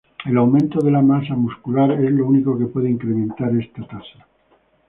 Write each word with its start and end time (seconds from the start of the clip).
El 0.25 0.35
aumento 0.35 0.81
de 0.81 0.89
la 0.89 1.03
masa 1.03 1.35
muscular 1.35 1.91
es 1.91 2.09
lo 2.11 2.25
único 2.25 2.57
que 2.57 2.65
puede 2.65 2.89
incrementar 2.89 3.55
esta 3.55 3.85
tasa. 3.85 4.25